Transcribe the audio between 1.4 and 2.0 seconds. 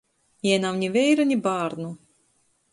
bārnu.